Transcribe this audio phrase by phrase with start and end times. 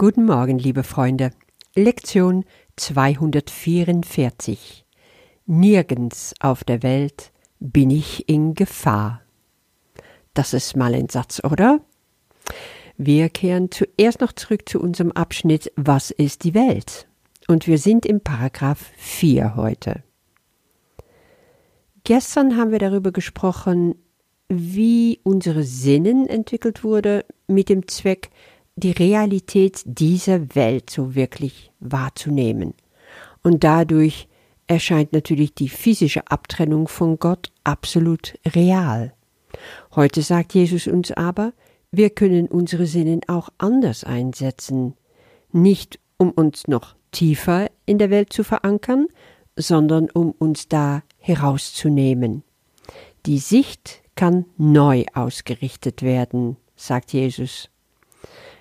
[0.00, 1.32] Guten Morgen, liebe Freunde.
[1.74, 2.44] Lektion
[2.76, 4.84] 244.
[5.46, 9.22] Nirgends auf der Welt bin ich in Gefahr.
[10.34, 11.80] Das ist mal ein Satz, oder?
[12.96, 17.08] Wir kehren zuerst noch zurück zu unserem Abschnitt Was ist die Welt?
[17.48, 20.04] Und wir sind im Paragraph 4 heute.
[22.04, 23.96] Gestern haben wir darüber gesprochen,
[24.48, 28.30] wie unsere Sinnen entwickelt wurde mit dem Zweck,
[28.78, 32.74] die Realität dieser Welt so wirklich wahrzunehmen.
[33.42, 34.28] Und dadurch
[34.66, 39.14] erscheint natürlich die physische Abtrennung von Gott absolut real.
[39.94, 41.52] Heute sagt Jesus uns aber,
[41.90, 44.94] wir können unsere Sinnen auch anders einsetzen,
[45.52, 49.06] nicht um uns noch tiefer in der Welt zu verankern,
[49.56, 52.44] sondern um uns da herauszunehmen.
[53.24, 57.70] Die Sicht kann neu ausgerichtet werden, sagt Jesus.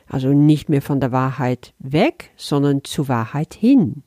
[0.07, 4.03] Also nicht mehr von der Wahrheit weg, sondern zur Wahrheit hin.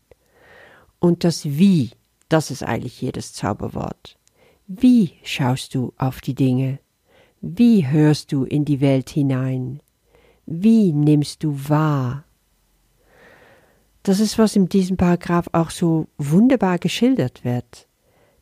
[0.99, 1.91] Und das Wie,
[2.29, 4.17] das ist eigentlich jedes Zauberwort.
[4.67, 6.79] Wie schaust du auf die Dinge?
[7.41, 9.81] Wie hörst du in die Welt hinein?
[10.47, 12.25] Wie nimmst du wahr?
[14.03, 17.87] Das ist, was in diesem Paragraph auch so wunderbar geschildert wird.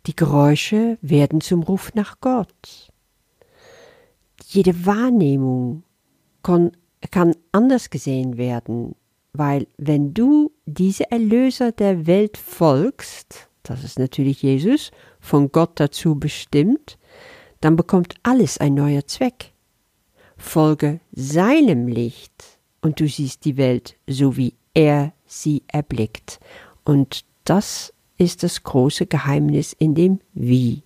[0.07, 2.91] Die Geräusche werden zum Ruf nach Gott.
[4.47, 5.83] Jede Wahrnehmung
[6.43, 6.73] kann
[7.11, 8.95] kann anders gesehen werden,
[9.33, 16.19] weil wenn du diese Erlöser der Welt folgst, das ist natürlich Jesus, von Gott dazu
[16.19, 16.99] bestimmt,
[17.61, 19.53] dann bekommt alles ein neuer Zweck.
[20.37, 26.39] Folge seinem Licht und du siehst die Welt so wie er sie erblickt.
[26.85, 30.83] Und das ist das große Geheimnis in dem Wie.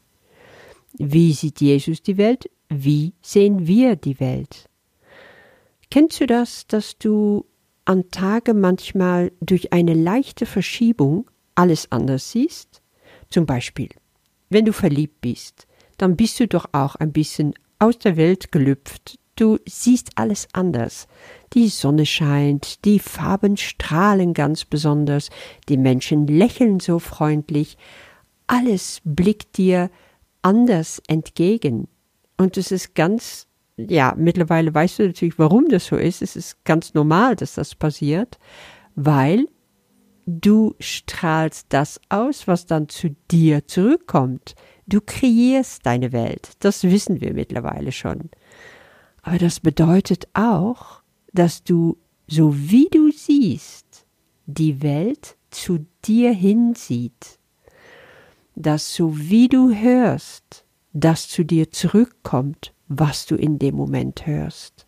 [0.94, 2.50] Wie sieht Jesus die Welt?
[2.68, 4.68] Wie sehen wir die Welt?
[5.92, 7.44] Kennst du das, dass du
[7.84, 12.80] an Tage manchmal durch eine leichte Verschiebung alles anders siehst?
[13.28, 13.90] Zum Beispiel,
[14.48, 15.66] wenn du verliebt bist,
[15.98, 19.18] dann bist du doch auch ein bisschen aus der Welt gelüpft.
[19.36, 21.08] Du siehst alles anders.
[21.52, 25.28] Die Sonne scheint, die Farben strahlen ganz besonders,
[25.68, 27.76] die Menschen lächeln so freundlich,
[28.46, 29.90] alles blickt dir
[30.40, 31.86] anders entgegen.
[32.38, 33.46] Und es ist ganz
[33.88, 36.22] ja, mittlerweile weißt du natürlich, warum das so ist.
[36.22, 38.38] Es ist ganz normal, dass das passiert,
[38.94, 39.46] weil
[40.26, 44.54] du strahlst das aus, was dann zu dir zurückkommt.
[44.86, 46.52] Du kreierst deine Welt.
[46.60, 48.30] Das wissen wir mittlerweile schon.
[49.22, 54.06] Aber das bedeutet auch, dass du, so wie du siehst,
[54.46, 57.38] die Welt zu dir hinsieht.
[58.54, 64.86] Dass so wie du hörst, das zu dir zurückkommt was du in dem Moment hörst.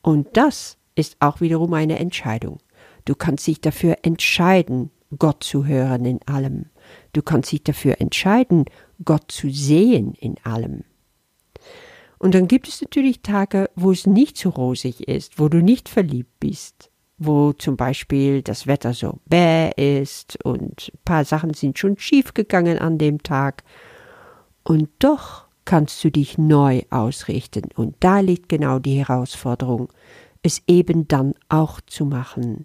[0.00, 2.58] Und das ist auch wiederum eine Entscheidung.
[3.04, 6.66] Du kannst dich dafür entscheiden, Gott zu hören in allem.
[7.12, 8.64] Du kannst dich dafür entscheiden,
[9.04, 10.84] Gott zu sehen in allem.
[12.18, 15.88] Und dann gibt es natürlich Tage, wo es nicht so rosig ist, wo du nicht
[15.88, 21.78] verliebt bist, wo zum Beispiel das Wetter so bäh ist und ein paar Sachen sind
[21.78, 23.64] schon schief gegangen an dem Tag.
[24.62, 27.68] Und doch kannst du dich neu ausrichten.
[27.74, 29.92] Und da liegt genau die Herausforderung,
[30.42, 32.64] es eben dann auch zu machen.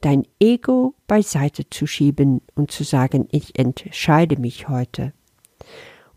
[0.00, 5.12] Dein Ego beiseite zu schieben und zu sagen, ich entscheide mich heute.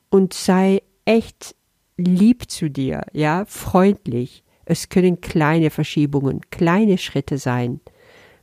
[0.09, 1.55] Und sei echt
[1.97, 4.43] lieb zu dir, ja, freundlich.
[4.65, 7.81] Es können kleine Verschiebungen, kleine Schritte sein,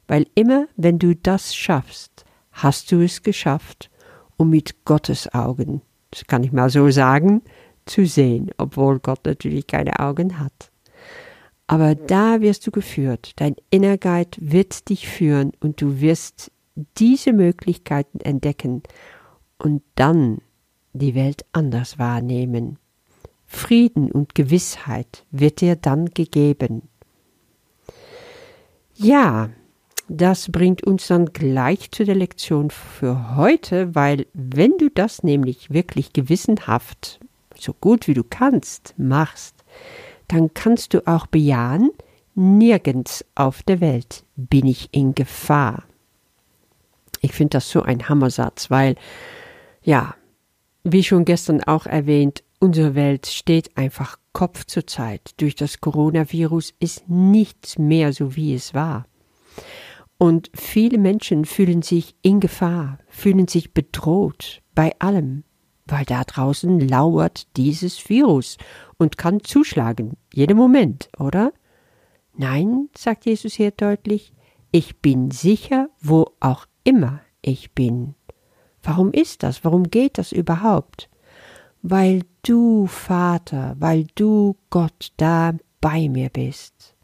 [0.09, 3.91] weil immer, wenn du das schaffst, hast du es geschafft,
[4.37, 7.43] um mit Gottes Augen das kann ich mal so sagen,
[7.87, 10.71] zu sehen, obwohl Gott natürlich keine Augen hat.
[11.67, 16.51] Aber da wirst du geführt, dein Innergeist wird dich führen und du wirst
[16.97, 18.83] diese Möglichkeiten entdecken
[19.59, 20.39] und dann
[20.93, 22.79] die Welt anders wahrnehmen.
[23.47, 26.83] Frieden und Gewissheit wird dir dann gegeben.
[28.95, 29.51] Ja,
[30.09, 35.71] das bringt uns dann gleich zu der Lektion für heute, weil wenn du das nämlich
[35.71, 37.21] wirklich gewissenhaft,
[37.59, 39.55] so gut wie du kannst, machst,
[40.29, 41.91] dann kannst du auch bejahen,
[42.35, 45.85] nirgends auf der Welt bin ich in Gefahr.
[47.21, 48.95] Ich finde das so ein Hammersatz, weil,
[49.83, 50.15] ja,
[50.85, 55.33] wie schon gestern auch erwähnt, unsere Welt steht einfach Kopf zur Zeit.
[55.39, 59.07] Durch das Coronavirus ist nichts mehr so, wie es war.
[60.19, 65.45] Und viele Menschen fühlen sich in Gefahr, fühlen sich bedroht bei allem,
[65.87, 68.59] weil da draußen lauert dieses Virus
[68.99, 71.53] und kann zuschlagen, jeden Moment, oder?
[72.37, 74.33] Nein, sagt Jesus hier deutlich,
[74.71, 78.15] Ich bin sicher, wo auch immer ich bin.
[78.83, 79.65] Warum ist das?
[79.65, 81.09] Warum geht das überhaupt?
[81.81, 86.97] Weil du, Vater, weil du, Gott, da bei mir bist.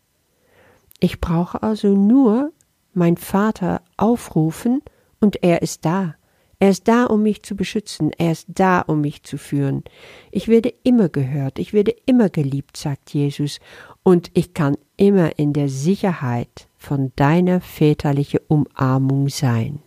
[1.00, 2.52] Ich brauche also nur
[2.96, 4.82] mein Vater aufrufen
[5.20, 6.14] und er ist da.
[6.58, 9.84] Er ist da, um mich zu beschützen, er ist da, um mich zu führen.
[10.30, 13.58] Ich werde immer gehört, ich werde immer geliebt, sagt Jesus,
[14.02, 19.80] und ich kann immer in der Sicherheit von deiner väterlichen Umarmung sein.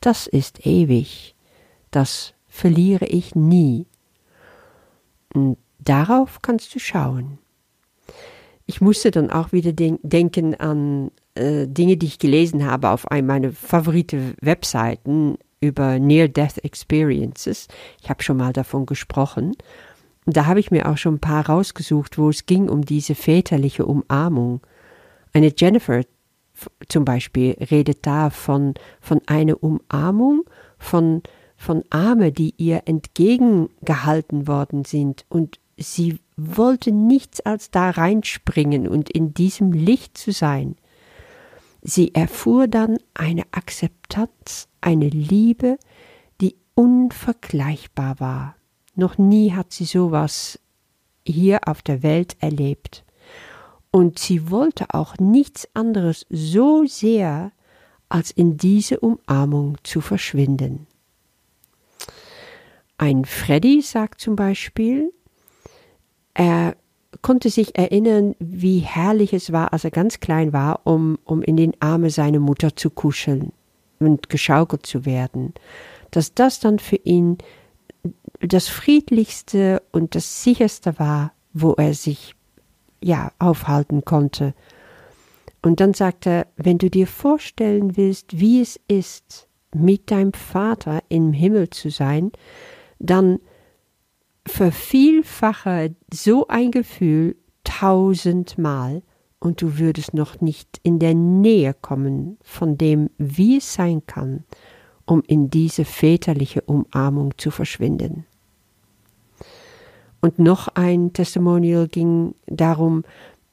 [0.00, 1.34] Das ist ewig,
[1.90, 3.86] das verliere ich nie.
[5.32, 7.38] Und darauf kannst du schauen.
[8.66, 13.10] Ich musste dann auch wieder de denken an äh, Dinge, die ich gelesen habe auf
[13.10, 17.68] einem meiner favorite Webseiten über Near-Death Experiences.
[18.02, 19.56] Ich habe schon mal davon gesprochen.
[20.26, 23.14] Und da habe ich mir auch schon ein paar rausgesucht, wo es ging um diese
[23.14, 24.60] väterliche Umarmung.
[25.32, 26.02] Eine Jennifer
[26.88, 30.44] zum Beispiel redet da von, von einer Umarmung,
[30.78, 31.22] von,
[31.56, 39.10] von Arme, die ihr entgegengehalten worden sind und sie wollte nichts als da reinspringen und
[39.10, 40.76] in diesem Licht zu sein.
[41.86, 45.78] Sie erfuhr dann eine Akzeptanz, eine Liebe,
[46.40, 48.56] die unvergleichbar war.
[48.96, 50.58] Noch nie hat sie sowas
[51.26, 53.04] hier auf der Welt erlebt.
[53.90, 57.52] Und sie wollte auch nichts anderes so sehr,
[58.08, 60.86] als in diese Umarmung zu verschwinden.
[62.96, 65.12] Ein Freddy sagt zum Beispiel,
[66.32, 66.76] er
[67.22, 71.56] konnte sich erinnern, wie herrlich es war, als er ganz klein war, um, um in
[71.56, 73.52] den Arme seiner Mutter zu kuscheln
[73.98, 75.54] und geschaukelt zu werden,
[76.10, 77.38] dass das dann für ihn
[78.40, 82.34] das friedlichste und das sicherste war, wo er sich
[83.00, 84.54] ja aufhalten konnte.
[85.62, 91.02] Und dann sagte er, wenn du dir vorstellen willst, wie es ist, mit deinem Vater
[91.08, 92.32] im Himmel zu sein,
[92.98, 93.40] dann
[94.46, 99.02] vervielfache so ein Gefühl tausendmal
[99.40, 104.44] und du würdest noch nicht in der Nähe kommen von dem, wie es sein kann,
[105.06, 108.26] um in diese väterliche Umarmung zu verschwinden.
[110.20, 113.04] Und noch ein Testimonial ging darum,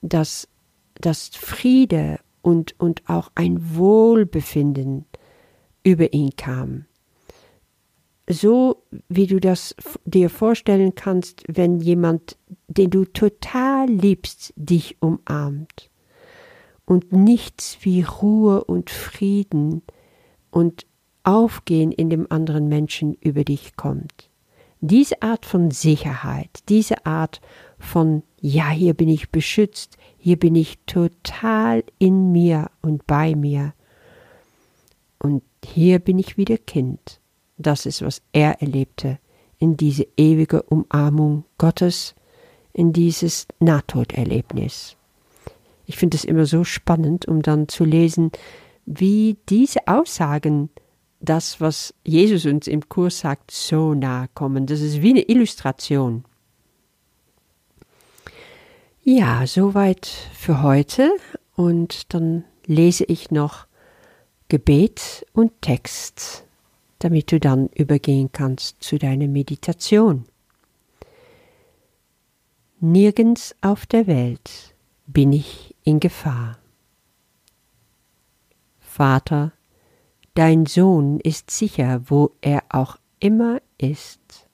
[0.02, 0.48] dass
[0.96, 5.06] das Friede und, und auch ein Wohlbefinden
[5.84, 6.86] über ihn kam
[8.32, 9.76] so wie du das
[10.06, 12.38] dir vorstellen kannst, wenn jemand,
[12.68, 15.90] den du total liebst, dich umarmt.
[16.86, 19.82] Und nichts wie Ruhe und Frieden
[20.50, 20.86] und
[21.24, 24.30] Aufgehen in dem anderen Menschen über dich kommt.
[24.80, 27.40] Diese Art von Sicherheit, diese Art
[27.78, 33.74] von, ja, hier bin ich beschützt, hier bin ich total in mir und bei mir.
[35.20, 37.21] Und hier bin ich wieder Kind.
[37.62, 39.20] Das ist, was er erlebte
[39.58, 42.16] in diese ewige Umarmung Gottes,
[42.74, 44.96] in dieses Nahtoderlebnis.
[45.86, 48.32] Ich finde es immer so spannend, um dann zu lesen,
[48.86, 50.70] wie diese Aussagen,
[51.20, 54.66] das, was Jesus uns im Kurs sagt, so nahe kommen.
[54.66, 56.26] Das ist wie eine Illustration.
[59.04, 61.12] Ja, soweit für heute.
[61.56, 63.68] Und dann lese ich noch
[64.48, 66.46] Gebet und Text
[67.04, 70.26] damit du dann übergehen kannst zu deiner Meditation.
[72.80, 74.76] Nirgends auf der Welt
[75.08, 76.60] bin ich in Gefahr.
[78.80, 79.52] Vater,
[80.36, 84.48] dein Sohn ist sicher, wo er auch immer ist,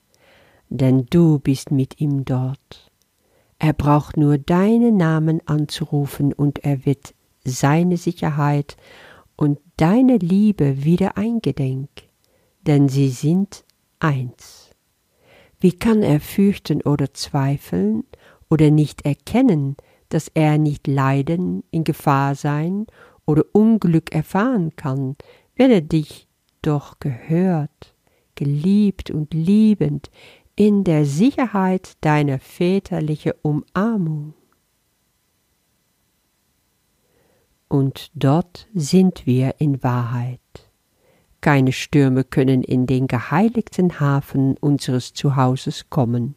[0.70, 2.90] denn du bist mit ihm dort.
[3.58, 7.14] Er braucht nur deinen Namen anzurufen und er wird
[7.44, 8.76] seine Sicherheit
[9.36, 12.07] und deine Liebe wieder eingedenk
[12.68, 13.64] denn sie sind
[13.98, 14.70] eins.
[15.58, 18.04] Wie kann er fürchten oder zweifeln
[18.48, 19.76] oder nicht erkennen,
[20.10, 22.86] dass er nicht leiden, in Gefahr sein
[23.26, 25.16] oder Unglück erfahren kann,
[25.56, 26.28] wenn er dich
[26.62, 27.94] doch gehört,
[28.34, 30.10] geliebt und liebend
[30.54, 34.34] in der Sicherheit deiner väterlichen Umarmung.
[37.68, 40.67] Und dort sind wir in Wahrheit.
[41.40, 46.34] Keine Stürme können in den geheiligten Hafen unseres Zuhauses kommen.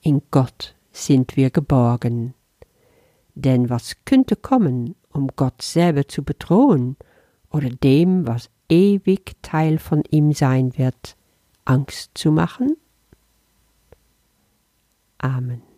[0.00, 2.34] In Gott sind wir geborgen.
[3.34, 6.96] Denn was könnte kommen, um Gott selber zu bedrohen
[7.50, 11.16] oder dem, was ewig Teil von ihm sein wird,
[11.64, 12.76] Angst zu machen?
[15.18, 15.69] Amen.